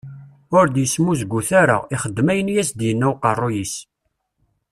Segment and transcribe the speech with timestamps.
[0.57, 3.73] Ur d-yesmuzgut ara, ixeddem ayen i as-d-yenna uqerruy-is.